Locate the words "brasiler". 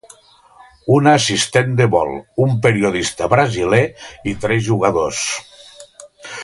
3.35-3.83